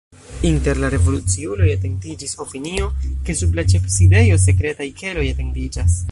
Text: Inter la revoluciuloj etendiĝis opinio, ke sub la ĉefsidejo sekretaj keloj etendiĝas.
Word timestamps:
Inter 0.51 0.77
la 0.83 0.87
revoluciuloj 0.93 1.67
etendiĝis 1.73 2.33
opinio, 2.45 2.87
ke 3.27 3.35
sub 3.41 3.53
la 3.59 3.65
ĉefsidejo 3.73 4.39
sekretaj 4.47 4.87
keloj 5.03 5.27
etendiĝas. 5.35 5.99